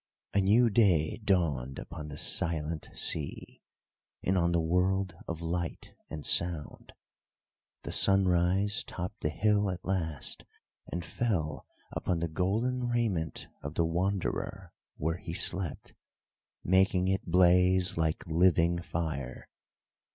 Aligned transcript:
A 0.33 0.41
new 0.41 0.71
day 0.71 1.17
dawned 1.23 1.77
upon 1.77 2.07
the 2.07 2.17
silent 2.17 2.89
sea, 2.91 3.61
and 4.23 4.35
on 4.35 4.51
the 4.51 4.59
world 4.59 5.13
of 5.27 5.43
light 5.43 5.93
and 6.09 6.25
sound. 6.25 6.93
The 7.83 7.91
sunrise 7.91 8.83
topped 8.83 9.21
the 9.21 9.29
hill 9.29 9.69
at 9.69 9.85
last, 9.85 10.43
and 10.91 11.05
fell 11.05 11.67
upon 11.91 12.17
the 12.17 12.27
golden 12.27 12.87
raiment 12.87 13.47
of 13.61 13.75
the 13.75 13.85
Wanderer 13.85 14.73
where 14.97 15.17
he 15.17 15.35
slept, 15.35 15.93
making 16.63 17.07
it 17.07 17.27
blaze 17.27 17.95
like 17.95 18.25
living 18.25 18.81
fire. 18.81 19.49